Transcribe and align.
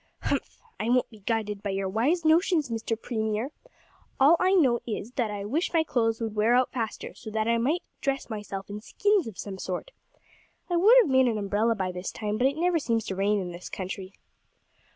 "Humph! 0.23 0.59
I 0.79 0.89
won't 0.89 1.11
be 1.11 1.19
guided 1.19 1.61
by 1.61 1.69
your 1.69 1.87
wise 1.87 2.25
notions, 2.25 2.69
Mr 2.69 2.99
Premier. 2.99 3.51
All 4.19 4.35
I 4.39 4.53
know 4.55 4.79
is, 4.87 5.11
that 5.11 5.29
I 5.29 5.45
wish 5.45 5.71
my 5.73 5.83
clothes 5.83 6.19
would 6.19 6.35
wear 6.35 6.55
out 6.55 6.71
faster, 6.71 7.13
so 7.13 7.29
that 7.29 7.47
I 7.47 7.59
might 7.59 7.83
dress 8.01 8.27
myself 8.27 8.67
in 8.67 8.81
skins 8.81 9.27
of 9.27 9.37
some 9.37 9.59
sort. 9.59 9.91
I 10.71 10.75
would 10.75 10.97
have 11.03 11.07
made 11.11 11.27
an 11.27 11.37
umbrella 11.37 11.75
by 11.75 11.91
this 11.91 12.11
time, 12.11 12.39
but 12.39 12.47
it 12.47 12.57
never 12.57 12.79
seems 12.79 13.05
to 13.05 13.15
rain 13.15 13.39
in 13.39 13.51
this 13.51 13.69
country." 13.69 14.13